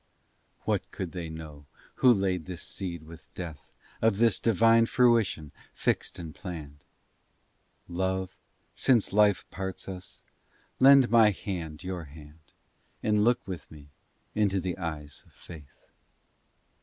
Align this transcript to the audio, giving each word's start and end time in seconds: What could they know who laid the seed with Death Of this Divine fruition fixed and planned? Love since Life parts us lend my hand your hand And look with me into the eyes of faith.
What 0.61 0.89
could 0.89 1.11
they 1.11 1.29
know 1.29 1.67
who 1.97 2.11
laid 2.11 2.47
the 2.47 2.57
seed 2.57 3.03
with 3.03 3.31
Death 3.35 3.71
Of 4.01 4.17
this 4.17 4.39
Divine 4.39 4.87
fruition 4.87 5.51
fixed 5.75 6.17
and 6.17 6.33
planned? 6.33 6.83
Love 7.87 8.35
since 8.73 9.13
Life 9.13 9.47
parts 9.51 9.87
us 9.87 10.23
lend 10.79 11.11
my 11.11 11.29
hand 11.29 11.83
your 11.83 12.05
hand 12.05 12.39
And 13.03 13.23
look 13.23 13.47
with 13.47 13.69
me 13.69 13.89
into 14.33 14.59
the 14.59 14.75
eyes 14.79 15.23
of 15.27 15.33
faith. 15.33 15.85